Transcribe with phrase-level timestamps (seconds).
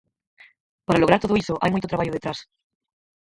[0.85, 2.39] Para lograr todo iso hai moito traballo detrás.